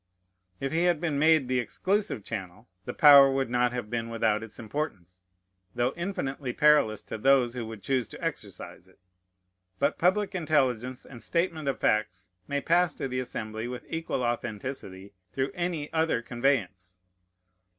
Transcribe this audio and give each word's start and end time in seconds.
If 0.59 0.71
he 0.71 0.85
had 0.85 0.99
been 0.99 1.19
made 1.19 1.47
the 1.47 1.59
exclusive 1.59 2.23
channel, 2.23 2.67
the 2.85 2.93
power 2.95 3.31
would 3.31 3.51
not 3.51 3.71
have 3.71 3.87
been 3.87 4.09
without 4.09 4.41
its 4.41 4.57
importance, 4.57 5.21
though 5.75 5.93
infinitely 5.95 6.53
perilous 6.53 7.03
to 7.03 7.19
those 7.19 7.53
who 7.53 7.67
would 7.67 7.83
choose 7.83 8.07
to 8.07 8.23
exercise 8.25 8.87
it. 8.87 8.97
But 9.77 9.99
public 9.99 10.33
intelligence 10.33 11.05
and 11.05 11.21
statement 11.23 11.67
of 11.67 11.79
facts 11.79 12.31
may 12.47 12.61
pass 12.61 12.95
to 12.95 13.07
the 13.07 13.19
Assembly 13.19 13.67
with 13.67 13.85
equal 13.87 14.23
authenticity 14.23 15.13
through 15.33 15.51
any 15.53 15.93
other 15.93 16.23
conveyance. 16.23 16.97